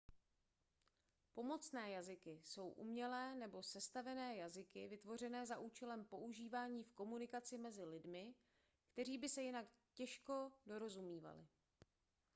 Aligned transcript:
pomocné 1.33 1.91
jazyky 1.91 2.39
jsou 2.43 2.69
umělé 2.69 3.35
nebo 3.35 3.63
sestavené 3.63 4.35
jazyky 4.35 4.87
vytvořené 4.87 5.45
za 5.45 5.57
účelem 5.59 6.05
používání 6.05 6.83
v 6.83 6.93
komunikaci 6.93 7.57
mezi 7.57 7.85
lidmi 7.85 8.33
kteří 8.93 9.17
by 9.17 9.29
se 9.29 9.41
jinak 9.41 9.65
dorozumívali 10.65 11.37
jen 11.39 11.45
těžko 11.47 11.87